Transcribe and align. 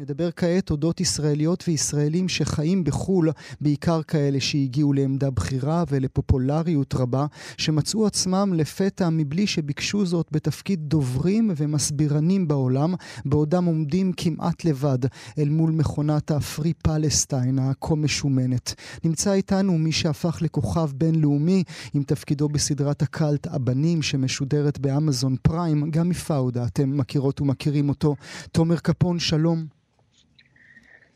נדבר 0.00 0.30
כעת 0.36 0.70
אודות 0.70 1.00
ישראליות 1.00 1.64
וישראלים 1.68 2.28
שחיים 2.28 2.84
בחו"ל, 2.84 3.30
בעיקר 3.60 4.02
כאלה 4.02 4.40
שהגיעו 4.40 4.92
לעמדה 4.92 5.30
בכירה 5.30 5.84
ולפופולריות 5.88 6.94
רבה, 6.94 7.26
שמצאו 7.56 8.06
עצמם 8.06 8.52
לפתע 8.56 9.08
מבלי 9.08 9.46
שביקשו 9.46 10.06
זאת 10.06 10.26
בתפקיד 10.32 10.80
דוברים 10.88 11.50
ומסבירנים 11.56 12.48
בעולם, 12.48 12.94
בעודם 13.24 13.64
עומדים 13.64 14.12
כמעט 14.16 14.64
לבד 14.64 14.98
אל 15.38 15.48
מול 15.48 15.70
מכונת 15.70 16.30
הפרי 16.30 16.72
פלסטיין 16.74 17.58
הכה 17.58 17.94
משומנת. 17.94 18.74
נמצא 19.04 19.32
איתנו 19.32 19.78
מי 19.78 19.92
שהפך 19.92 20.38
לכוכב 20.42 20.90
בינלאומי 20.94 21.62
עם 21.94 22.02
תפקידו 22.02 22.48
בסדרת 22.48 23.02
הקאלט 23.02 23.46
הבנים 23.46 24.02
שמשודרת 24.02 24.78
באמזון 24.78 25.36
פריים, 25.42 25.90
גם 25.90 26.08
מפאודה, 26.08 26.66
אתם 26.66 26.98
מכירות 26.98 27.40
ומכירים 27.40 27.88
אותו. 27.88 28.16
תומר 28.52 28.76
קפון, 28.76 29.18
שלום. 29.18 29.78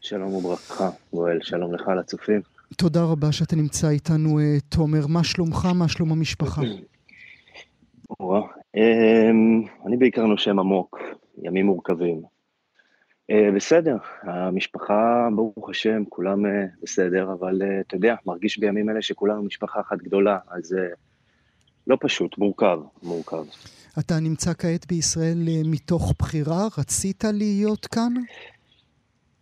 שלום 0.02 0.34
וברכה, 0.34 0.91
גואל, 1.12 1.38
שלום 1.42 1.74
לך 1.74 1.88
לצופים. 1.88 2.41
תודה 2.77 3.05
רבה 3.05 3.33
שאתה 3.33 3.56
נמצא 3.56 3.88
איתנו, 3.88 4.38
אה, 4.38 4.56
תומר. 4.69 5.06
מה 5.06 5.25
שלומך? 5.25 5.69
מה 5.75 5.88
שלום 5.88 6.12
המשפחה? 6.12 6.62
אמ, 8.77 9.62
אני 9.87 9.97
בעיקר 9.97 10.27
נושם 10.27 10.59
עמוק, 10.59 10.98
ימים 11.42 11.66
מורכבים. 11.66 12.23
אה, 13.30 13.48
בסדר, 13.56 13.97
המשפחה, 14.23 15.28
ברוך 15.37 15.70
השם, 15.70 16.03
כולם 16.09 16.47
אה, 16.47 16.64
בסדר, 16.83 17.33
אבל 17.33 17.62
אתה 17.80 17.97
יודע, 17.97 18.14
מרגיש 18.27 18.59
בימים 18.59 18.91
אלה 18.91 19.03
שכולנו 19.03 19.42
משפחה 19.42 19.80
אחת 19.80 19.98
גדולה, 19.98 20.39
אז 20.50 20.77
לא 21.87 21.97
פשוט, 22.00 22.39
מורכב, 22.39 22.78
מורכב. 23.03 23.45
אתה 23.98 24.20
נמצא 24.20 24.53
כעת 24.58 24.86
בישראל 24.86 25.39
מתוך 25.64 26.12
בחירה? 26.19 26.69
רצית 26.78 27.25
להיות 27.25 27.86
כאן? 27.86 28.12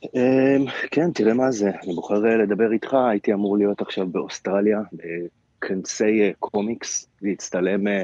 אמ, 0.05 0.65
כן, 0.91 1.13
תראה 1.13 1.35
מה 1.35 1.51
זה, 1.51 1.71
אני 1.85 1.95
בוחר 1.95 2.27
אה, 2.27 2.37
לדבר 2.37 2.73
איתך, 2.73 2.95
הייתי 3.11 3.33
אמור 3.33 3.59
להיות 3.59 3.81
עכשיו 3.81 4.07
באוסטרליה, 4.07 4.81
בכנסי 4.93 6.23
אה, 6.23 6.31
קומיקס, 6.39 7.09
להצטלם 7.23 7.89
אה, 7.89 8.03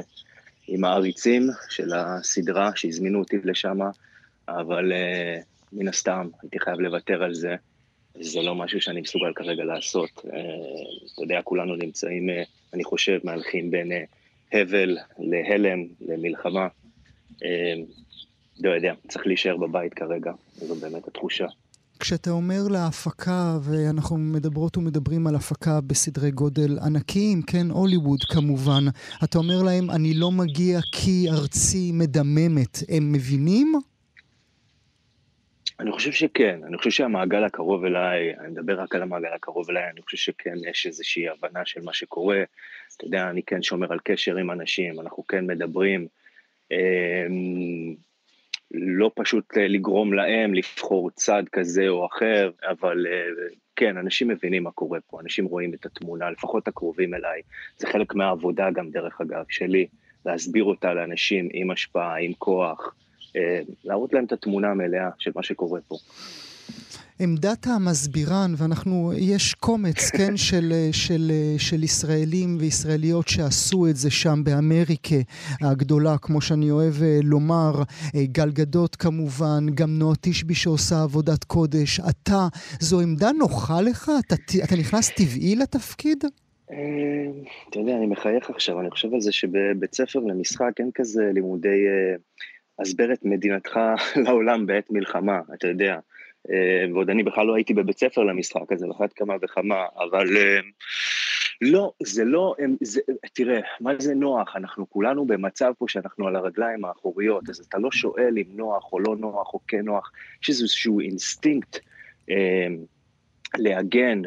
עם 0.67 0.83
העריצים 0.83 1.47
של 1.69 1.93
הסדרה 1.93 2.71
שהזמינו 2.75 3.19
אותי 3.19 3.37
לשם, 3.43 3.77
אבל 4.47 4.91
מן 5.73 5.87
הסתם 5.87 6.27
הייתי 6.41 6.59
חייב 6.59 6.79
לוותר 6.79 7.23
על 7.23 7.33
זה. 7.33 7.55
זה 8.21 8.41
לא 8.41 8.55
משהו 8.55 8.81
שאני 8.81 9.01
מסוגל 9.01 9.33
כרגע 9.35 9.63
לעשות. 9.63 10.09
אתה 11.13 11.21
יודע, 11.21 11.41
כולנו 11.43 11.75
נמצאים, 11.75 12.29
אני 12.73 12.83
חושב, 12.83 13.19
מהלכים 13.23 13.71
בין 13.71 13.91
הבל 14.53 14.97
להלם, 15.19 15.85
למלחמה. 16.01 16.67
לא 18.59 18.69
יודע, 18.69 18.93
צריך 19.07 19.27
להישאר 19.27 19.57
בבית 19.57 19.93
כרגע, 19.93 20.31
זו 20.55 20.75
באמת 20.75 21.07
התחושה. 21.07 21.47
כשאתה 21.99 22.29
אומר 22.29 22.67
להפקה, 22.69 23.57
ואנחנו 23.61 24.17
מדברות 24.17 24.77
ומדברים 24.77 25.27
על 25.27 25.35
הפקה 25.35 25.81
בסדרי 25.81 26.31
גודל 26.31 26.79
ענקיים, 26.85 27.41
כן, 27.41 27.69
הוליווד 27.69 28.23
כמובן, 28.23 28.83
אתה 29.23 29.37
אומר 29.37 29.63
להם, 29.63 29.89
אני 29.89 30.13
לא 30.13 30.31
מגיע 30.31 30.79
כי 30.91 31.25
ארצי 31.29 31.91
מדממת, 31.93 32.77
הם 32.89 33.11
מבינים? 33.11 33.73
אני 35.79 35.91
חושב 35.91 36.11
שכן, 36.11 36.59
אני 36.67 36.77
חושב 36.77 36.89
שהמעגל 36.89 37.43
הקרוב 37.43 37.85
אליי, 37.85 38.33
אני 38.39 38.47
מדבר 38.47 38.81
רק 38.81 38.95
על 38.95 39.01
המעגל 39.01 39.33
הקרוב 39.35 39.69
אליי, 39.69 39.89
אני 39.93 40.01
חושב 40.01 40.17
שכן 40.17 40.55
יש 40.69 40.85
איזושהי 40.87 41.29
הבנה 41.29 41.61
של 41.65 41.81
מה 41.81 41.93
שקורה. 41.93 42.43
אתה 42.97 43.05
יודע, 43.05 43.29
אני 43.29 43.43
כן 43.43 43.63
שומר 43.63 43.93
על 43.93 43.99
קשר 44.03 44.37
עם 44.37 44.51
אנשים, 44.51 44.99
אנחנו 44.99 45.27
כן 45.27 45.47
מדברים. 45.47 46.07
לא 48.71 49.11
פשוט 49.15 49.57
אה, 49.57 49.67
לגרום 49.67 50.13
להם 50.13 50.53
לבחור 50.53 51.09
צד 51.11 51.43
כזה 51.51 51.87
או 51.87 52.05
אחר, 52.05 52.51
אבל 52.69 53.07
אה, 53.07 53.47
כן, 53.75 53.97
אנשים 53.97 54.27
מבינים 54.27 54.63
מה 54.63 54.71
קורה 54.71 54.99
פה, 55.07 55.19
אנשים 55.21 55.45
רואים 55.45 55.73
את 55.73 55.85
התמונה, 55.85 56.29
לפחות 56.29 56.67
הקרובים 56.67 57.13
אליי. 57.13 57.41
זה 57.77 57.87
חלק 57.87 58.15
מהעבודה 58.15 58.71
גם, 58.71 58.89
דרך 58.89 59.21
אגב, 59.21 59.43
שלי, 59.49 59.87
להסביר 60.25 60.63
אותה 60.63 60.93
לאנשים 60.93 61.49
עם 61.53 61.71
השפעה, 61.71 62.17
עם 62.17 62.33
כוח, 62.33 62.95
אה, 63.35 63.61
להראות 63.83 64.13
להם 64.13 64.25
את 64.25 64.31
התמונה 64.31 64.67
המלאה 64.71 65.09
של 65.19 65.31
מה 65.35 65.43
שקורה 65.43 65.79
פה. 65.87 65.95
עמדת 67.19 67.67
המסבירן, 67.67 68.53
ואנחנו, 68.57 69.11
יש 69.15 69.53
קומץ, 69.53 70.09
כן, 70.17 70.37
של, 70.37 70.73
של, 70.91 71.31
של 71.57 71.83
ישראלים 71.83 72.57
וישראליות 72.59 73.27
שעשו 73.27 73.87
את 73.87 73.95
זה 73.95 74.11
שם 74.11 74.39
באמריקה 74.43 75.15
הגדולה, 75.61 76.17
כמו 76.17 76.41
שאני 76.41 76.71
אוהב 76.71 76.93
אה, 77.03 77.19
לומר, 77.23 77.73
אה, 78.15 78.25
גל 78.25 78.51
גדות 78.51 78.95
כמובן, 78.95 79.65
גם 79.75 79.99
נועה 79.99 80.15
תשבי 80.21 80.55
שעושה 80.55 81.03
עבודת 81.03 81.43
קודש. 81.43 81.99
אתה, 81.99 82.47
זו 82.79 82.99
עמדה 83.01 83.31
נוחה 83.31 83.81
לך? 83.81 84.11
אתה, 84.19 84.35
אתה 84.63 84.75
נכנס 84.75 85.09
טבעי 85.09 85.55
לתפקיד? 85.55 86.23
אה, 86.71 86.77
אתה 87.69 87.79
יודע, 87.79 87.95
אני 87.97 88.05
מחייך 88.05 88.49
עכשיו, 88.49 88.79
אני 88.81 88.91
חושב 88.91 89.13
על 89.13 89.21
זה 89.21 89.31
שבבית 89.31 89.95
ספר 89.95 90.19
למשחק 90.19 90.71
אין 90.79 90.89
כזה 90.93 91.29
לימודי 91.33 91.85
הסבר 92.79 93.13
את 93.13 93.25
מדינתך 93.25 93.79
לעולם 94.25 94.65
בעת 94.65 94.91
מלחמה, 94.91 95.39
אתה 95.53 95.67
יודע. 95.67 95.99
אה, 96.49 96.93
ועוד 96.93 97.09
אני 97.09 97.23
בכלל 97.23 97.45
לא 97.45 97.55
הייתי 97.55 97.73
בבית 97.73 97.99
ספר 97.99 98.23
למשחק 98.23 98.71
הזה, 98.71 98.85
אחת 98.97 99.13
כמה 99.13 99.33
וכמה, 99.41 99.85
אבל 99.97 100.37
אה, 100.37 100.59
לא, 101.61 101.91
זה 102.03 102.25
לא, 102.25 102.55
זה, 102.81 103.01
תראה, 103.33 103.59
מה 103.79 103.91
זה 103.99 104.15
נוח? 104.15 104.55
אנחנו 104.55 104.89
כולנו 104.89 105.25
במצב 105.25 105.71
פה 105.77 105.85
שאנחנו 105.87 106.27
על 106.27 106.35
הרגליים 106.35 106.85
האחוריות, 106.85 107.49
אז 107.49 107.59
אתה 107.59 107.77
לא 107.77 107.91
שואל 107.91 108.37
אם 108.37 108.57
נוח 108.57 108.93
או 108.93 108.99
לא 108.99 109.15
נוח 109.15 109.53
או 109.53 109.59
כן 109.67 109.85
נוח, 109.85 110.11
יש 110.43 110.49
איזשהו 110.49 110.99
אינסטינקט 110.99 111.79
אה, 112.29 112.67
להגן 113.57 114.21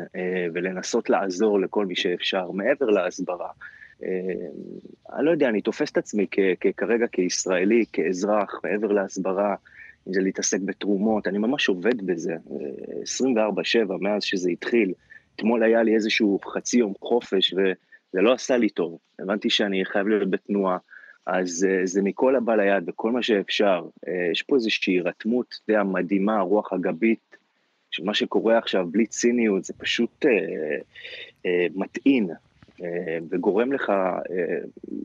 ולנסות 0.54 1.10
לעזור 1.10 1.60
לכל 1.60 1.86
מי 1.86 1.96
שאפשר, 1.96 2.50
מעבר 2.50 2.86
להסברה. 2.86 3.48
אני 5.12 5.24
לא 5.24 5.30
יודע, 5.30 5.48
אני 5.48 5.60
תופס 5.60 5.90
את 5.90 5.96
עצמי 5.96 6.26
כרגע 6.76 7.06
כישראלי, 7.06 7.84
כאזרח, 7.92 8.60
מעבר 8.64 8.92
להסברה, 8.92 9.54
אם 10.08 10.12
זה 10.12 10.20
להתעסק 10.20 10.60
בתרומות, 10.60 11.26
אני 11.26 11.38
ממש 11.38 11.68
עובד 11.68 12.06
בזה, 12.06 12.36
24-7 12.46 13.92
מאז 14.00 14.22
שזה 14.22 14.50
התחיל. 14.50 14.92
אתמול 15.36 15.62
היה 15.62 15.82
לי 15.82 15.94
איזשהו 15.94 16.38
חצי 16.46 16.78
יום 16.78 16.92
חופש 17.00 17.52
וזה 17.54 18.22
לא 18.22 18.32
עשה 18.32 18.56
לי 18.56 18.68
טוב. 18.68 18.98
הבנתי 19.18 19.50
שאני 19.50 19.84
חייב 19.84 20.08
להיות 20.08 20.30
בתנועה, 20.30 20.78
אז 21.26 21.66
אה, 21.70 21.86
זה 21.86 22.02
מכל 22.02 22.36
הבא 22.36 22.54
ליד, 22.54 22.86
בכל 22.86 23.12
מה 23.12 23.22
שאפשר. 23.22 23.86
אה, 24.08 24.28
יש 24.32 24.42
פה 24.42 24.56
איזושהי 24.56 24.92
הירתמות, 24.92 25.46
אתה 25.64 25.72
יודע, 25.72 25.82
מדהימה, 25.82 26.40
רוח 26.40 26.72
הגבית 26.72 27.36
של 27.90 28.04
מה 28.04 28.14
שקורה 28.14 28.58
עכשיו, 28.58 28.86
בלי 28.90 29.06
ציניות, 29.06 29.64
זה 29.64 29.72
פשוט 29.78 30.26
אה, 30.26 30.30
אה, 31.46 31.66
מטעין. 31.74 32.30
אה, 32.82 33.18
וגורם 33.30 33.72
לך 33.72 33.90
אה, 33.90 34.16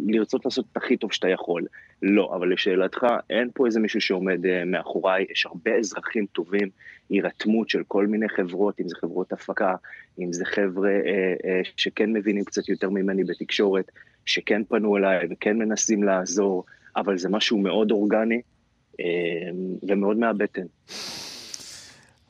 לרצות 0.07 0.45
לעשות 0.45 0.65
את 0.71 0.77
הכי 0.77 0.97
טוב 0.97 1.13
שאתה 1.13 1.29
יכול. 1.29 1.65
לא, 2.01 2.31
אבל 2.35 2.53
לשאלתך, 2.53 3.05
אין 3.29 3.49
פה 3.53 3.65
איזה 3.65 3.79
מישהו 3.79 4.01
שעומד 4.01 4.45
אה, 4.45 4.65
מאחוריי, 4.65 5.25
יש 5.31 5.45
הרבה 5.45 5.75
אזרחים 5.75 6.25
טובים, 6.25 6.69
הירתמות 7.09 7.69
של 7.69 7.83
כל 7.87 8.07
מיני 8.07 8.29
חברות, 8.29 8.79
אם 8.79 8.87
זה 8.87 8.95
חברות 8.95 9.33
הפקה, 9.33 9.75
אם 10.19 10.33
זה 10.33 10.45
חבר'ה 10.45 10.91
שכן 11.77 12.13
מבינים 12.13 12.43
קצת 12.43 12.69
יותר 12.69 12.89
ממני 12.89 13.23
בתקשורת, 13.23 13.91
שכן 14.25 14.63
פנו 14.63 14.97
אליי 14.97 15.27
וכן 15.29 15.57
מנסים 15.57 16.03
לעזור, 16.03 16.63
אבל 16.95 17.17
זה 17.17 17.29
משהו 17.29 17.57
מאוד 17.57 17.91
אורגני 17.91 18.41
ומאוד 19.83 20.17
מהבטן. 20.17 20.65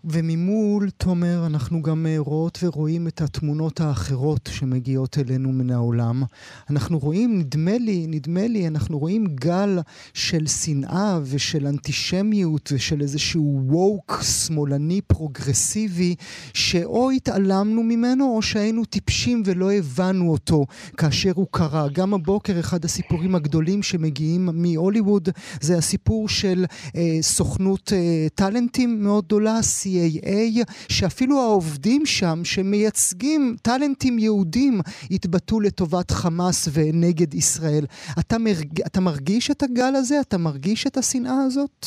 וממול, 0.10 0.90
תומר, 0.90 1.46
אנחנו 1.46 1.82
גם 1.82 2.06
אה, 2.06 2.16
רואות 2.18 2.60
ורואים 2.64 3.08
את 3.08 3.22
התמונות 3.22 3.82
האחרות 3.82 4.50
שמגיעות 4.54 5.18
אלינו 5.18 5.52
מן 5.52 5.70
העולם. 5.70 6.24
אנחנו 6.70 7.00
רואים, 7.00 7.40
נדמה 7.40 7.78
לי, 7.78 8.06
נדמה 8.08 8.48
לי, 8.48 8.68
אנחנו 8.68 9.00
רואים 9.00 9.26
גל 9.36 9.80
של 10.14 10.48
שנאה 10.48 11.20
ושל 11.24 11.68
אנטישמיות 11.68 12.70
ושל 12.74 13.02
איזשהו 13.02 13.62
woke 13.66 14.22
שמאלני 14.24 15.02
פרוגרסיבי, 15.02 16.16
שאו 16.54 17.12
התעלמנו 17.12 17.84
ממנו 17.84 18.36
או 18.36 18.42
שהיינו 18.42 18.86
טיפשים 18.86 19.44
ולא 19.46 19.72
הבנו 19.72 20.32
אותו 20.32 20.66
כאשר 20.98 21.32
הוא 21.36 21.48
קרה. 21.52 21.88
גם 21.94 22.14
הבוקר 22.14 22.60
אחד 22.60 22.86
הסיפורים 22.86 23.36
הגדולים 23.36 23.84
שמגיעים 23.84 24.50
מהוליווד 24.54 25.30
זה 25.62 25.78
הסיפור 25.78 26.30
של 26.30 26.66
אה, 26.96 27.18
סוכנות 27.22 27.94
אה, 27.94 28.28
טאלנטים 28.36 29.04
מאוד 29.04 29.26
גדולה, 29.26 29.62
CIA, 29.96 30.64
שאפילו 30.90 31.42
העובדים 31.42 32.06
שם, 32.06 32.40
שמייצגים 32.44 33.56
טאלנטים 33.62 34.20
יהודים, 34.20 34.80
התבטאו 35.12 35.60
לטובת 35.60 36.12
חמאס 36.12 36.70
ונגד 36.74 37.34
ישראל. 37.34 37.86
אתה, 38.20 38.38
מרג... 38.38 38.82
אתה 38.82 39.02
מרגיש 39.02 39.52
את 39.52 39.64
הגל 39.64 39.96
הזה? 39.96 40.16
אתה 40.22 40.38
מרגיש 40.38 40.88
את 40.88 40.98
השנאה 40.98 41.44
הזאת? 41.46 41.86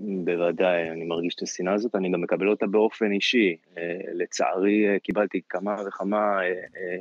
בוודאי, 0.00 0.90
אני 0.90 1.04
מרגיש 1.04 1.34
את 1.34 1.42
השנאה 1.42 1.74
הזאת, 1.74 1.94
אני 1.94 2.10
גם 2.10 2.20
מקבל 2.20 2.48
אותה 2.48 2.66
באופן 2.66 3.12
אישי. 3.12 3.56
אה, 3.78 3.82
לצערי, 4.14 4.88
אה, 4.88 4.98
קיבלתי 4.98 5.40
כמה 5.48 5.76
וכמה 5.86 6.40
אה, 6.42 6.96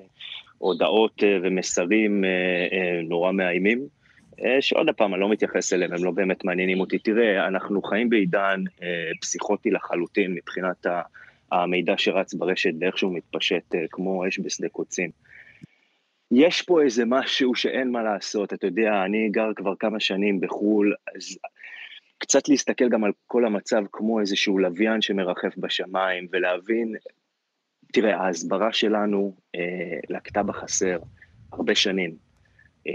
הודעות 0.57 1.24
ומסרים 1.44 2.24
נורא 3.03 3.31
מאיימים. 3.31 3.96
שעוד 4.60 4.89
פעם, 4.98 5.13
אני 5.13 5.22
לא 5.22 5.30
מתייחס 5.30 5.74
אליהם, 5.74 5.94
הם 5.94 6.04
לא 6.04 6.12
באמת 6.12 6.45
מעניינים 6.45 6.80
אותי. 6.80 7.00
תראה, 7.00 7.48
אנחנו 7.48 7.81
חיים 7.81 8.10
בעידן 8.10 8.63
פסיכוטי 9.22 9.72
לחלוטין 9.72 10.34
מבחינת 10.34 10.86
המידע 11.51 11.94
שרץ 11.98 12.34
ברשת 12.34 12.74
ואיך 12.80 12.98
שהוא 12.98 13.16
מתפשט 13.16 13.75
כמו 13.92 14.28
אש 14.28 14.39
בשדה 14.39 14.69
קוצים. 14.69 15.10
יש 16.31 16.62
פה 16.62 16.81
איזה 16.81 17.04
משהו 17.06 17.56
שאין 17.56 17.92
מה 17.92 18.04
לעשות, 18.04 18.54
אתה 18.54 18.68
יודע, 18.68 19.04
אני 19.06 19.30
גר 19.30 19.54
כבר 19.56 19.75
כמה 19.75 20.00
שנים 20.00 20.39
בחו"ל, 20.39 20.94
אז 21.16 21.38
קצת 22.18 22.50
להסתכל 22.50 22.89
גם 22.89 23.04
על 23.04 23.12
כל 23.28 23.45
המצב 23.45 23.84
כמו 23.92 24.19
איזשהו 24.19 24.60
לוויין 24.60 25.01
שמרחף 25.01 25.57
בשמיים, 25.57 26.28
ולהבין, 26.31 26.95
תראה, 27.94 28.18
ההסברה 28.18 28.74
שלנו 28.74 29.36
אה, 29.56 30.00
לקטה 30.10 30.44
בחסר 30.44 31.00
הרבה 31.51 31.75
שנים. 31.75 32.16
אה, 32.88 32.94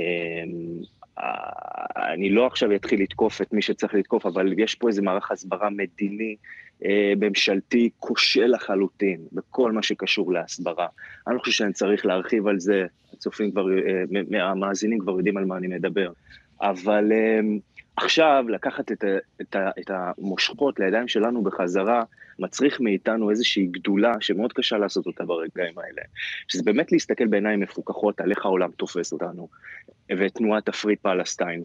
אני 2.12 2.30
לא 2.30 2.46
עכשיו 2.46 2.74
אתחיל 2.74 3.02
לתקוף 3.02 3.42
את 3.42 3.52
מי 3.52 3.62
שצריך 3.62 3.94
לתקוף, 3.94 4.26
אבל 4.26 4.58
יש 4.58 4.74
פה 4.74 4.88
איזה 4.88 5.02
מערך 5.02 5.30
הסברה 5.30 5.70
מדיני, 5.70 6.36
אה, 6.84 7.12
ממשלתי, 7.16 7.90
כושל 7.98 8.46
לחלוטין, 8.46 9.20
בכל 9.32 9.72
מה 9.72 9.82
שקשור 9.82 10.32
להסברה. 10.32 10.86
אני 11.26 11.34
לא 11.34 11.40
חושב 11.40 11.52
שאני 11.52 11.72
צריך 11.72 12.06
להרחיב 12.06 12.46
על 12.46 12.60
זה, 12.60 12.86
הצופים 13.12 13.50
כבר, 13.50 13.66
אה, 14.34 14.50
המאזינים 14.50 14.98
כבר 14.98 15.12
יודעים 15.12 15.36
על 15.36 15.44
מה 15.44 15.56
אני 15.56 15.66
מדבר. 15.66 16.12
אבל 16.60 17.12
אה, 17.12 17.40
עכשיו, 17.96 18.44
לקחת 18.48 18.92
את, 18.92 19.04
את, 19.40 19.56
את 19.78 19.90
המושכות 19.90 20.80
לידיים 20.80 21.08
שלנו 21.08 21.42
בחזרה, 21.42 22.04
מצריך 22.38 22.80
מאיתנו 22.80 23.30
איזושהי 23.30 23.66
גדולה 23.66 24.12
שמאוד 24.20 24.52
קשה 24.52 24.78
לעשות 24.78 25.06
אותה 25.06 25.24
ברגעים 25.24 25.78
האלה. 25.78 26.02
שזה 26.48 26.62
באמת 26.62 26.92
להסתכל 26.92 27.26
בעיניים 27.26 27.60
מפוקחות 27.60 28.20
על 28.20 28.30
איך 28.30 28.44
העולם 28.44 28.70
תופס 28.70 29.12
אותנו, 29.12 29.48
ותנועת 30.18 30.68
הפרי 30.68 30.96
פלסטיין, 30.96 31.62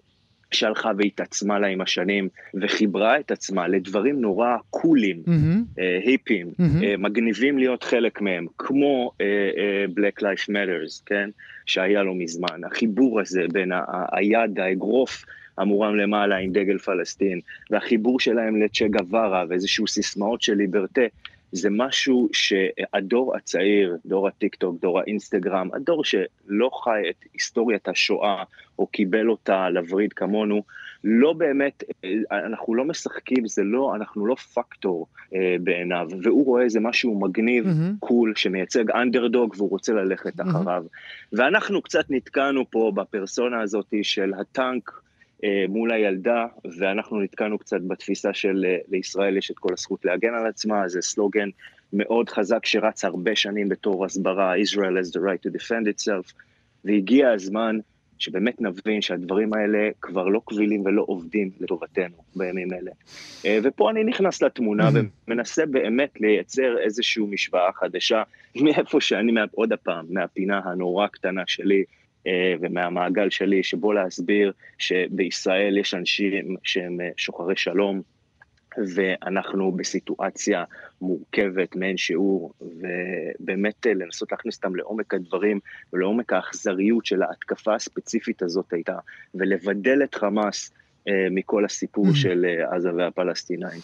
שהלכה 0.52 0.92
והתעצמה 0.98 1.60
לה 1.60 1.68
עם 1.68 1.82
השנים, 1.82 2.30
וחיברה 2.62 3.20
את 3.20 3.32
עצמה 3.32 3.68
לדברים 3.68 4.22
נורא 4.22 4.58
קולים, 4.70 5.24
mm-hmm. 5.26 5.80
uh, 5.80 6.08
היפים, 6.08 6.48
mm-hmm. 6.48 6.82
uh, 6.82 6.98
מגניבים 6.98 7.58
להיות 7.58 7.84
חלק 7.84 8.22
מהם, 8.22 8.46
כמו 8.58 9.12
uh, 9.14 9.18
uh, 9.18 10.00
Black 10.00 10.22
Life 10.22 10.50
Matters, 10.50 11.04
כן? 11.06 11.30
שהיה 11.66 12.04
לו 12.04 12.16
מזמן. 12.16 12.64
החיבור 12.72 13.20
הזה 13.20 13.42
בין 13.54 13.72
היד, 14.12 14.60
האגרוף, 14.60 15.26
המורם 15.58 15.96
למעלה 15.96 16.38
עם 16.38 16.52
דגל 16.52 16.78
פלסטין, 16.78 17.40
והחיבור 17.72 18.20
שלהם 18.20 18.62
לצ'ה 18.62 18.88
גווארה 18.88 19.46
ואיזשהו 19.50 19.88
סיסמאות 19.88 20.42
של 20.42 20.54
ליברטה, 20.54 21.02
זה 21.52 21.70
משהו 21.72 22.30
שהדור 22.34 23.36
הצעיר, 23.36 23.98
דור 24.06 24.28
הטיק 24.28 24.56
טוק, 24.56 24.82
דור 24.82 25.00
האינסטגרם, 25.00 25.70
הדור 25.74 26.04
שלא 26.04 26.70
חי 26.84 27.02
את 27.10 27.16
היסטוריית 27.34 27.88
השואה 27.88 28.44
או 28.80 28.88
קיבל 28.88 29.30
אותה 29.30 29.70
לווריד 29.70 30.14
כמונו, 30.14 30.64
לא 31.04 31.34
באמת, 31.34 31.84
אנחנו 32.32 32.76
לא 32.76 32.86
משחקים, 32.86 33.48
זה 33.48 33.64
לא, 33.64 33.96
אנחנו 33.96 34.26
לא 34.26 34.36
פקטור 34.36 35.08
אה, 35.36 35.56
בעיניו, 35.64 36.08
והוא 36.24 36.46
רואה 36.46 36.64
איזה 36.64 36.80
משהו 36.80 37.20
מגניב, 37.20 37.66
mm-hmm. 37.66 38.00
cool, 38.00 38.34
שמייצג 38.36 38.92
אנדרדוג 38.92 39.54
והוא 39.58 39.70
רוצה 39.70 39.94
ללכת 39.94 40.40
mm-hmm. 40.40 40.50
אחריו. 40.50 40.84
ואנחנו 41.34 41.82
קצת 41.82 42.06
נתקענו 42.10 42.72
פה 42.72 42.92
בפרסונה 42.96 43.62
הזאת 43.62 43.94
של 44.02 44.34
הטנק 44.34 44.92
מול 45.70 45.92
הילדה, 45.92 46.46
ואנחנו 46.80 47.22
נתקענו 47.22 47.58
קצת 47.58 47.82
בתפיסה 47.88 48.34
של 48.34 48.66
אה, 48.68 48.78
לישראל 48.88 49.38
יש 49.38 49.52
את 49.52 49.60
כל 49.60 49.74
הזכות 49.74 50.06
להגן 50.06 50.34
על 50.34 50.48
עצמה, 50.48 50.88
זה 50.88 51.02
סלוגן 51.02 51.50
מאוד 51.94 52.30
חזק 52.30 52.66
שרץ 52.66 53.06
הרבה 53.06 53.36
שנים 53.36 53.70
בתור 53.70 54.06
הסברה, 54.06 54.56
Israel 54.56 55.04
has 55.04 55.12
the 55.12 55.20
right 55.20 55.50
to 55.50 55.58
defend 55.58 55.88
itself, 55.88 56.34
והגיע 56.86 57.30
הזמן 57.30 57.80
שבאמת 58.20 58.62
נבין 58.62 59.02
שהדברים 59.02 59.54
האלה 59.54 59.90
כבר 60.02 60.28
לא 60.28 60.42
קבילים 60.46 60.86
ולא 60.86 61.04
עובדים 61.08 61.50
לטובתנו 61.60 62.16
בימים 62.36 62.74
אלה. 62.74 62.92
אה, 63.46 63.60
ופה 63.64 63.92
אני 63.92 64.04
נכנס 64.04 64.42
לתמונה 64.42 64.90
ומנסה 65.28 65.66
באמת 65.66 66.22
לייצר 66.22 66.78
איזושהי 66.80 67.24
משוואה 67.30 67.72
חדשה, 67.74 68.24
מאיפה 68.64 69.02
שאני, 69.02 69.32
עוד 69.52 69.74
הפעם, 69.74 70.06
מהפינה 70.10 70.62
הנורא 70.64 71.08
קטנה 71.08 71.44
שלי, 71.48 71.80
אה, 71.80 71.84
ומהמעגל 72.62 73.30
שלי, 73.30 73.64
שבו 73.64 73.94
להסביר 73.94 74.52
שבישראל 74.78 75.78
יש 75.78 75.94
אנשים 75.94 76.56
שהם 76.64 77.02
אה, 77.02 77.10
שוחרי 77.18 77.56
שלום, 77.56 78.02
ואנחנו 78.96 79.72
בסיטואציה 79.72 80.64
מורכבת 81.02 81.76
מעין 81.76 81.98
שיעור, 81.98 82.54
ובאמת 82.62 83.88
אה, 83.88 83.94
לנסות 83.94 84.32
להכניס 84.32 84.58
אותם 84.58 84.76
לעומק 84.76 85.14
הדברים 85.14 85.60
ולעומק 85.94 86.34
האכזריות 86.34 87.06
של 87.06 87.24
ההתקפה 87.24 87.76
הספציפית 87.76 88.42
הזאת 88.42 88.74
הייתה, 88.74 88.98
ולבדל 89.36 90.04
את 90.04 90.16
חמאס 90.16 90.72
מכל 91.32 91.66
הסיפור 91.66 92.08
mm-hmm. 92.08 92.16
של 92.16 92.46
עזה 92.72 92.90
והפלסטינאים. 92.98 93.82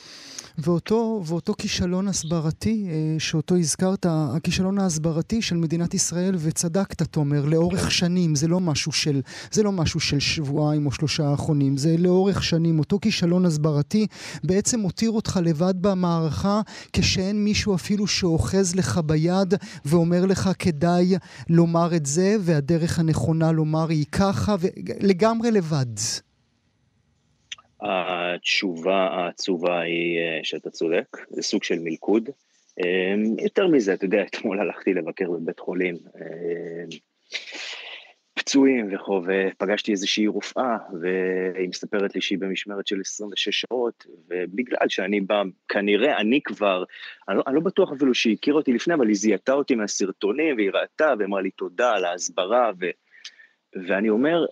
ואותו, 0.57 1.21
ואותו 1.25 1.53
כישלון 1.57 2.07
הסברתי 2.07 2.87
אה, 2.89 3.19
שאותו 3.19 3.55
הזכרת, 3.55 4.05
הכישלון 4.09 4.79
ההסברתי 4.79 5.41
של 5.41 5.55
מדינת 5.55 5.93
ישראל, 5.93 6.35
וצדקת, 6.37 7.01
תומר, 7.01 7.45
לאורך 7.45 7.91
שנים, 7.91 8.35
זה 8.35 8.47
לא 8.47 8.59
משהו 8.59 8.91
של, 8.91 9.21
זה 9.51 9.63
לא 9.63 9.71
משהו 9.71 9.99
של 9.99 10.19
שבועיים 10.19 10.85
או 10.85 10.91
שלושה 10.91 11.27
האחרונים, 11.27 11.77
זה 11.77 11.95
לאורך 11.97 12.43
שנים. 12.43 12.79
אותו 12.79 12.99
כישלון 13.01 13.45
הסברתי 13.45 14.07
בעצם 14.43 14.79
מותיר 14.79 15.11
אותך 15.11 15.39
לבד 15.43 15.73
במערכה, 15.81 16.61
כשאין 16.93 17.43
מישהו 17.43 17.75
אפילו 17.75 18.07
שאוחז 18.07 18.75
לך 18.75 18.97
ביד 19.05 19.53
ואומר 19.85 20.25
לך 20.25 20.49
כדאי 20.59 21.15
לומר 21.49 21.95
את 21.95 22.05
זה, 22.05 22.35
והדרך 22.39 22.99
הנכונה 22.99 23.51
לומר 23.51 23.89
היא 23.89 24.05
ככה, 24.11 24.55
ולגמרי 24.59 25.51
לבד. 25.51 25.95
התשובה 27.83 29.07
העצובה 29.11 29.79
היא 29.79 30.19
אה, 30.19 30.39
שאתה 30.43 30.69
צודק, 30.69 31.17
זה 31.29 31.41
סוג 31.41 31.63
של 31.63 31.79
מלכוד. 31.79 32.29
אה, 32.79 33.43
יותר 33.43 33.67
מזה, 33.67 33.93
אתה 33.93 34.05
יודע, 34.05 34.23
אתמול 34.23 34.59
הלכתי 34.59 34.93
לבקר 34.93 35.31
בבית 35.31 35.59
חולים 35.59 35.95
אה, 36.15 36.97
פצועים 38.33 38.95
וכו', 38.95 39.21
ופגשתי 39.27 39.91
איזושהי 39.91 40.27
רופאה, 40.27 40.77
והיא 41.01 41.69
מספרת 41.69 42.15
לי 42.15 42.21
שהיא 42.21 42.37
במשמרת 42.39 42.87
של 42.87 43.01
26 43.01 43.49
שעות, 43.61 44.05
ובגלל 44.29 44.89
שאני 44.89 45.21
בא, 45.21 45.43
כנראה 45.67 46.17
אני 46.17 46.41
כבר, 46.43 46.83
אני 47.29 47.37
לא, 47.37 47.43
אני 47.47 47.55
לא 47.55 47.61
בטוח 47.61 47.91
אפילו 47.91 48.13
שהיא 48.13 48.35
הכירה 48.39 48.57
אותי 48.57 48.73
לפני, 48.73 48.93
אבל 48.93 49.07
היא 49.07 49.15
זיהתה 49.15 49.53
אותי 49.53 49.75
מהסרטונים, 49.75 50.55
והיא 50.55 50.71
ראתה, 50.73 51.13
ואמרה 51.19 51.41
לי 51.41 51.51
תודה 51.51 51.91
על 51.91 52.05
ההסברה, 52.05 52.71
ו... 52.79 52.85
ואני 53.87 54.09
אומר, 54.09 54.45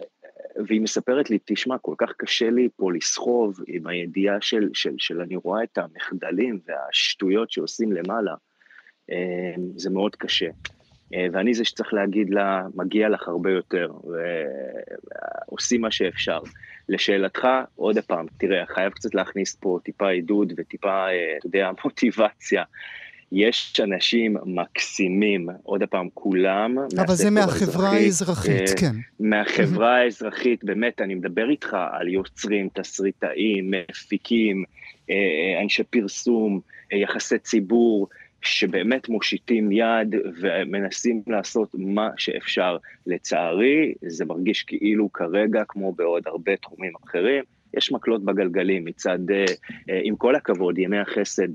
והיא 0.67 0.81
מספרת 0.81 1.29
לי, 1.29 1.39
תשמע, 1.45 1.77
כל 1.77 1.95
כך 1.97 2.11
קשה 2.17 2.49
לי 2.49 2.69
פה 2.75 2.91
לסחוב 2.91 3.59
עם 3.67 3.87
הידיעה 3.87 4.41
של, 4.41 4.69
של, 4.73 4.93
של 4.97 5.21
אני 5.21 5.35
רואה 5.35 5.63
את 5.63 5.77
המחדלים 5.77 6.59
והשטויות 6.67 7.51
שעושים 7.51 7.91
למעלה. 7.91 8.33
אה, 9.11 9.53
זה 9.75 9.89
מאוד 9.89 10.15
קשה. 10.15 10.49
אה, 11.13 11.27
ואני 11.31 11.53
זה 11.53 11.65
שצריך 11.65 11.93
להגיד 11.93 12.29
לה, 12.29 12.63
מגיע 12.75 13.09
לך 13.09 13.27
הרבה 13.27 13.51
יותר, 13.51 13.91
ועושים 15.47 15.81
מה 15.81 15.91
שאפשר. 15.91 16.39
לשאלתך, 16.89 17.47
עוד 17.75 17.99
פעם, 17.99 18.25
תראה, 18.37 18.65
חייב 18.65 18.91
קצת 18.91 19.15
להכניס 19.15 19.55
פה 19.55 19.79
טיפה 19.83 20.09
עידוד 20.09 20.53
וטיפה, 20.57 21.07
אה, 21.07 21.37
אתה 21.37 21.47
יודע, 21.47 21.71
מוטיבציה. 21.83 22.63
יש 23.31 23.79
אנשים 23.83 24.37
מקסימים, 24.45 25.49
עוד 25.63 25.83
פעם, 25.83 26.07
כולם. 26.13 26.75
אבל 26.97 27.15
זה 27.15 27.29
מהחברה 27.29 27.89
האזרחית, 27.89 28.69
אה, 28.69 28.75
כן. 28.79 28.95
מהחברה 29.19 29.97
האזרחית, 29.97 30.63
באמת, 30.63 31.01
אני 31.01 31.15
מדבר 31.15 31.49
איתך 31.49 31.77
על 31.91 32.07
יוצרים, 32.07 32.69
תסריטאים, 32.73 33.71
מפיקים, 33.71 34.63
אה, 35.09 35.61
אנשי 35.63 35.83
פרסום, 35.83 36.59
אה, 36.93 36.97
יחסי 36.97 37.39
ציבור, 37.39 38.07
שבאמת 38.41 39.09
מושיטים 39.09 39.71
יד 39.71 40.15
ומנסים 40.41 41.21
לעשות 41.27 41.69
מה 41.73 42.09
שאפשר. 42.17 42.77
לצערי, 43.07 43.93
זה 44.07 44.25
מרגיש 44.25 44.63
כאילו 44.63 45.13
כרגע, 45.13 45.63
כמו 45.67 45.93
בעוד 45.93 46.23
הרבה 46.25 46.55
תחומים 46.55 46.93
אחרים, 47.05 47.43
יש 47.77 47.91
מקלות 47.91 48.25
בגלגלים 48.25 48.85
מצד, 48.85 49.19
עם 50.03 50.15
כל 50.15 50.35
הכבוד, 50.35 50.77
ימי 50.77 50.97
החסד. 50.97 51.47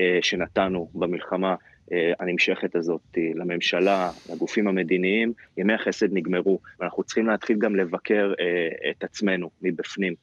אה, 0.00 0.18
שנתנו 0.22 0.88
במלחמה 0.94 1.54
אה, 1.92 2.12
הנמשכת 2.20 2.76
הזאת 2.76 3.00
אה, 3.18 3.22
לממשלה, 3.34 4.10
לגופים 4.32 4.68
המדיניים, 4.68 5.32
ימי 5.56 5.72
החסד 5.72 6.12
נגמרו, 6.12 6.58
ואנחנו 6.80 7.02
צריכים 7.02 7.26
להתחיל 7.26 7.58
גם 7.58 7.76
לבקר 7.76 8.32
את 8.90 9.04
עצמנו 9.04 9.50
מבפנים, 9.62 10.14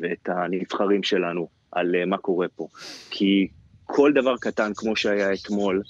ואת 0.00 0.28
הנבחרים 0.28 1.02
שלנו 1.02 1.48
על 1.72 2.04
מה 2.06 2.18
קורה 2.18 2.46
פה. 2.56 2.68
כי 3.10 3.48
כל 3.84 4.12
דבר 4.12 4.36
קטן, 4.40 4.72
כמו 4.76 4.96
שהיה 4.96 5.32
אתמול, 5.32 5.82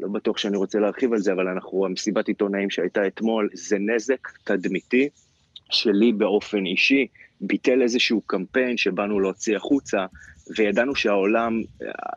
לא 0.00 0.08
בטוח 0.08 0.38
שאני 0.38 0.56
רוצה 0.56 0.78
להרחיב 0.78 1.12
על 1.12 1.18
זה, 1.18 1.32
אבל 1.32 1.48
אנחנו, 1.48 1.86
המסיבת 1.86 2.28
עיתונאים 2.28 2.70
שהייתה 2.70 3.06
אתמול, 3.06 3.48
זה 3.52 3.78
נזק 3.78 4.28
תדמיתי 4.44 5.08
שלי 5.70 6.12
באופן 6.12 6.66
אישי, 6.66 7.06
ביטל 7.40 7.82
איזשהו 7.82 8.20
קמפיין 8.20 8.76
שבאנו 8.76 9.20
להוציא 9.20 9.56
החוצה 9.56 10.06
וידענו 10.56 10.94
שהעולם, 10.94 11.62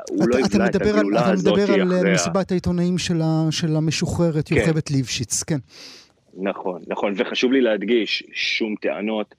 הוא 0.09 0.23
אתה, 0.23 0.37
לא 0.37 0.45
יבלע 0.45 0.65
את 0.65 0.75
הגאולה 0.75 1.29
הזאת 1.29 1.47
אחריה. 1.47 1.65
אתה 1.65 1.73
מדבר 1.73 1.81
על 1.81 1.97
אחריה. 1.99 2.13
מסיבת 2.13 2.51
העיתונאים 2.51 2.97
של, 2.97 3.21
ה, 3.21 3.51
של 3.51 3.75
המשוחררת, 3.75 4.47
כן. 4.47 4.55
יוכבד 4.55 4.89
ליפשיץ, 4.91 5.43
כן. 5.43 5.57
נכון, 6.37 6.81
נכון, 6.87 7.13
וחשוב 7.17 7.51
לי 7.51 7.61
להדגיש, 7.61 8.23
שום 8.33 8.75
טענות 8.81 9.35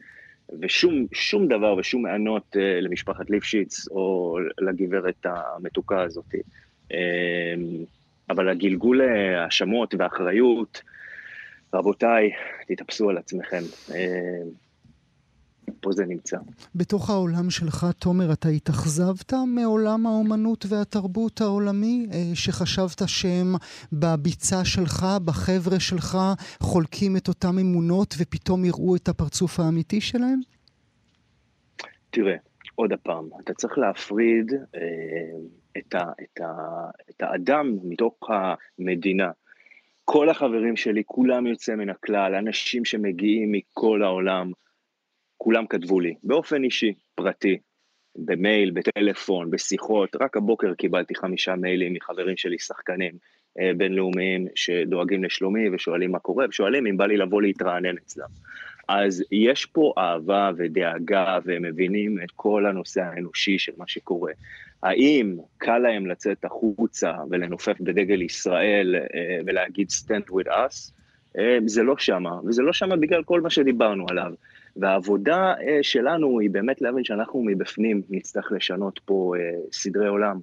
ושום 0.61 1.07
שום 1.12 1.49
דבר 1.49 1.75
ושום 1.75 2.02
מענות 2.02 2.57
אה, 2.57 2.80
למשפחת 2.80 3.30
ליפשיץ 3.30 3.88
או 3.88 4.38
לגברת 4.61 5.26
המתוקה 5.26 6.02
הזאת. 6.02 6.35
אה, 6.92 6.99
אבל 8.30 8.49
הגלגול 8.49 9.02
אה, 9.02 9.45
האשמות 9.45 9.95
והאחריות, 9.99 10.83
רבותיי, 11.75 12.30
תתאפסו 12.68 13.11
על 13.11 13.18
עצמכם. 13.18 13.62
אה, 13.95 14.42
פה 15.80 15.92
זה 15.92 16.04
נמצא. 16.06 16.37
בתוך 16.75 17.11
העולם 17.11 17.50
שלך, 17.50 17.87
תומר, 17.99 18.32
אתה 18.32 18.49
התאכזבת 18.49 19.32
מעולם 19.47 20.06
האומנות 20.06 20.64
והתרבות 20.68 21.40
העולמי, 21.40 22.06
אה, 22.12 22.30
שחשבת 22.35 23.02
שהם 23.06 23.54
בביצה 23.92 24.64
שלך, 24.64 25.06
בחבר'ה 25.25 25.80
שלך, 25.80 26.18
חולקים 26.61 27.16
את 27.16 27.28
אותם 27.28 27.58
אמונות 27.58 28.14
ופתאום 28.18 28.64
יראו 28.64 28.97
את 28.97 29.08
הפרצוף 29.08 29.61
האמיתי 29.61 30.00
שלהם? 30.00 30.40
תראה, 32.11 32.37
עוד 32.75 32.92
הפעם, 32.92 33.28
אתה 33.44 33.54
צריך 33.54 33.78
להפריד 33.78 34.52
אה, 34.75 34.80
את, 35.78 35.94
ה, 35.94 36.02
את, 36.23 36.40
ה, 36.40 36.52
את 37.11 37.23
האדם 37.23 37.76
מתוך 37.85 38.14
המדינה. 38.28 39.30
כל 40.04 40.28
החברים 40.28 40.76
שלי, 40.76 41.02
כולם 41.06 41.47
יוצא 41.47 41.75
מן 41.75 41.90
הכלל, 41.90 42.35
אנשים 42.35 42.85
שמגיעים 42.85 43.52
מכל 43.52 44.02
העולם, 44.02 44.52
כולם 45.38 45.66
כתבו 45.66 46.00
לי, 46.00 46.14
באופן 46.23 46.64
אישי, 46.64 46.95
פרטי, 47.14 47.59
במייל, 48.16 48.71
בטלפון, 48.71 49.50
בשיחות, 49.50 50.16
רק 50.21 50.37
הבוקר 50.37 50.75
קיבלתי 50.75 51.14
חמישה 51.14 51.54
מיילים 51.54 51.92
מחברים 51.92 52.37
שלי, 52.37 52.59
שחקנים 52.59 53.12
אה, 53.61 53.71
בינלאומיים 53.76 54.47
שדואגים 54.54 55.25
לשלומי 55.25 55.71
ושואלים 55.71 56.12
מה 56.12 56.18
קורה, 56.18 56.47
ושואלים 56.49 56.87
אם 56.87 56.97
בא 56.97 57.07
לי 57.07 57.16
לבוא 57.16 57.42
להתרענן 57.42 57.97
אצלם. 57.97 58.28
אז 58.88 59.25
יש 59.33 59.66
פה 59.66 59.92
אהבה 59.99 60.50
ודאגה, 60.57 61.38
והם 61.45 61.62
מבינים 61.62 62.18
את 62.25 62.30
כל 62.37 62.66
הנושא 62.66 63.02
האנושי 63.02 63.59
של 63.59 63.73
מה 63.76 63.85
שקורה. 63.88 64.33
האם 64.83 65.37
קל 65.59 65.78
להם 65.78 66.07
לצאת 66.07 66.45
החוצה 66.45 67.12
ולנופף 67.30 67.80
בדגל 67.80 68.23
ישראל 68.23 68.97
אה, 68.97 69.38
ולהגיד 69.47 69.88
stand 69.90 70.30
with 70.30 70.49
us? 70.49 70.92
אה, 71.38 71.59
זה 71.66 71.83
לא 71.83 71.99
שמה, 71.99 72.40
וזה 72.45 72.62
לא 72.62 72.73
שמה 72.73 72.97
בגלל 72.97 73.23
כל 73.23 73.40
מה 73.40 73.50
שדיברנו 73.50 74.07
עליו. 74.09 74.33
והעבודה 74.76 75.54
אה, 75.60 75.78
שלנו 75.82 76.40
היא 76.40 76.50
באמת 76.50 76.80
להבין 76.80 77.04
שאנחנו 77.04 77.42
מבפנים 77.42 78.02
נצטרך 78.10 78.52
לשנות 78.52 79.00
פה 79.04 79.34
אה, 79.37 79.60
סדרי 79.72 80.08
עולם. 80.08 80.40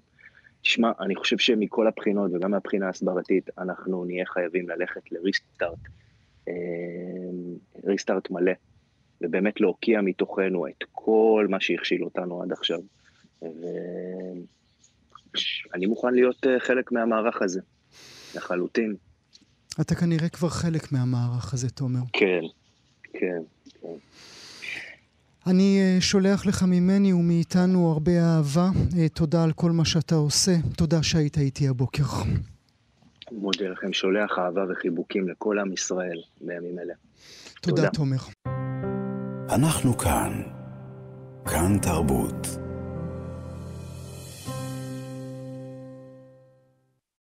תשמע, 0.61 0.91
אני 0.99 1.15
חושב 1.15 1.37
שמכל 1.37 1.87
הבחינות 1.87 2.31
וגם 2.33 2.51
מהבחינה 2.51 2.87
ההסברתית, 2.87 3.49
אנחנו 3.57 4.05
נהיה 4.05 4.25
חייבים 4.25 4.69
ללכת 4.69 5.11
לריסטארט, 5.11 5.77
ריסטארט 7.85 8.29
מלא, 8.29 8.51
ובאמת 9.21 9.61
להוקיע 9.61 10.01
מתוכנו 10.01 10.67
את 10.67 10.83
כל 10.91 11.47
מה 11.49 11.59
שהכשיל 11.59 12.03
אותנו 12.03 12.41
עד 12.43 12.51
עכשיו. 12.51 12.79
ואני 15.71 15.85
מוכן 15.85 16.13
להיות 16.13 16.45
חלק 16.59 16.91
מהמערך 16.91 17.41
הזה, 17.41 17.61
לחלוטין. 18.35 18.95
אתה 19.81 19.95
כנראה 19.95 20.29
כבר 20.29 20.49
חלק 20.49 20.91
מהמערך 20.91 21.53
הזה, 21.53 21.69
תומר. 21.69 21.99
כן, 22.13 22.41
כן, 23.13 23.41
כן. 24.61 25.49
אני 25.51 25.97
שולח 25.99 26.45
לך 26.45 26.63
ממני 26.63 27.13
ומאיתנו 27.13 27.91
הרבה 27.91 28.11
אהבה. 28.21 28.69
תודה 29.13 29.43
על 29.43 29.51
כל 29.51 29.71
מה 29.71 29.85
שאתה 29.85 30.15
עושה. 30.15 30.55
תודה 30.77 31.03
שהיית 31.03 31.37
איתי 31.37 31.67
הבוקר. 31.67 32.03
מודה 33.31 33.65
לכם, 33.67 33.93
שולח 33.93 34.39
אהבה 34.39 34.61
וחיבוקים 34.71 35.29
לכל 35.29 35.59
עם 35.59 35.73
ישראל 35.73 36.21
בימים 36.41 36.79
אלה. 36.79 36.93
תודה, 37.61 37.75
תודה. 37.75 37.89
תומר. 37.89 38.17
אנחנו 39.49 39.97
כאן. 39.97 40.41
כאן 41.45 41.77
תרבות. 41.81 42.64